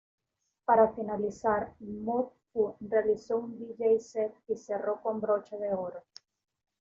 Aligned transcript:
Para 0.65 0.93
finalizar, 0.95 1.75
Mood 1.79 2.29
Fu 2.51 2.75
realizó 2.79 3.37
un 3.37 3.59
Dj 3.59 3.99
Set 3.99 4.33
y 4.47 4.55
cerró 4.57 4.99
con 4.99 5.21
broche 5.21 5.55
de 5.59 5.71
oro. 5.75 6.01